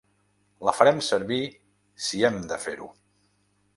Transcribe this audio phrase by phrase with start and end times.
[0.69, 1.39] La farem servir
[2.07, 2.89] si hem de fer-ho.